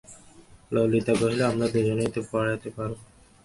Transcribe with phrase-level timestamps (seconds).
[0.73, 2.97] ললিতা কহিল, আমরা দুজনে তো পড়াতে পারব।